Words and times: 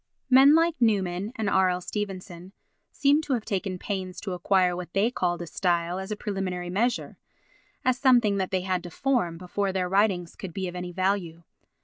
Men 0.31 0.55
like 0.55 0.73
Newman 0.81 1.31
and 1.35 1.47
R. 1.47 1.69
L. 1.69 1.79
Stevenson 1.79 2.53
seem 2.91 3.21
to 3.21 3.33
have 3.33 3.45
taken 3.45 3.77
pains 3.77 4.19
to 4.21 4.33
acquire 4.33 4.75
what 4.75 4.91
they 4.93 5.11
called 5.11 5.43
a 5.43 5.45
style 5.45 5.99
as 5.99 6.09
a 6.09 6.15
preliminary 6.15 6.71
measure—as 6.71 7.99
something 7.99 8.37
that 8.37 8.49
they 8.49 8.61
had 8.61 8.81
to 8.81 8.89
form 8.89 9.37
before 9.37 9.71
their 9.71 9.87
writings 9.87 10.35
could 10.35 10.55
be 10.55 10.67
of 10.67 10.75
any 10.75 10.91
value. 10.91 11.43